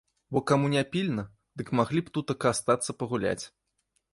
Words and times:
Бо 0.35 0.41
каму 0.51 0.69
не 0.75 0.81
пільна, 0.95 1.25
дык 1.63 1.67
маглі 1.81 2.03
б 2.07 2.17
тутака 2.17 2.47
астацца 2.57 2.99
пагуляць. 3.03 3.41